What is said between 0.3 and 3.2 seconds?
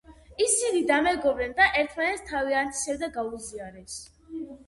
ისინი დამეგობრდნენ და ერთმანეთს თავიანთი სევდა